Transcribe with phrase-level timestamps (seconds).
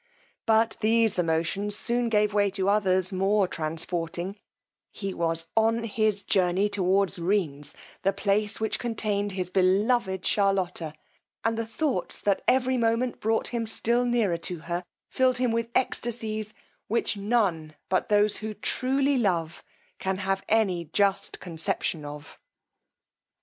[0.47, 4.39] But these emotions soon gave way to others more transporting:
[4.89, 10.95] he was on his journey towards Rheines, the place which contained his beloved Charlotta;
[11.45, 15.69] and the thoughts that every moment brought him still nearer to her filled him with
[15.75, 16.51] extacies,
[16.87, 19.63] which none but those who truly love
[19.99, 22.39] can have any just conception of.